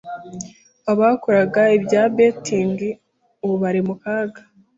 Abakoraga 0.91 1.61
ibya 1.77 2.03
betting 2.15 2.75
ubu 3.43 3.55
bari 3.63 3.81
mu 3.87 3.95
kaga 4.01 4.41